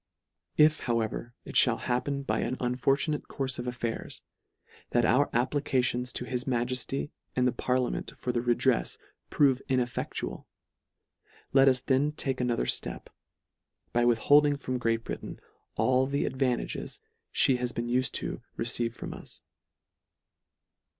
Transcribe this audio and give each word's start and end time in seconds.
If, 0.57 0.79
however, 0.89 1.35
it 1.45 1.59
(hall 1.63 1.77
happen 1.77 2.23
by 2.23 2.39
an 2.39 2.57
unfortu 2.57 3.09
nate 3.09 3.27
courfe 3.27 3.59
of 3.59 3.67
affairs, 3.67 4.23
that 4.89 5.05
our 5.05 5.29
applications 5.31 6.11
to 6.13 6.25
his 6.25 6.45
Majefty 6.45 7.11
and 7.35 7.47
the 7.47 7.51
parliament 7.51 8.11
for 8.17 8.31
the 8.31 8.39
redrefs, 8.39 8.97
prove 9.29 9.61
ineffectual, 9.69 10.47
let 11.53 11.67
us 11.67 11.81
then 11.81 12.13
take 12.13 12.41
another 12.41 12.65
flep, 12.65 13.11
by 13.93 14.03
withholding 14.03 14.57
from 14.57 14.79
Great 14.79 15.03
Britain, 15.03 15.39
all 15.75 16.07
the 16.07 16.25
advantages 16.25 16.99
fhe 17.31 17.59
has 17.59 17.71
been 17.71 17.85
ufed 17.85 18.13
to 18.13 18.41
receive 18.55 18.95
from 18.95 19.13
us. 19.13 19.43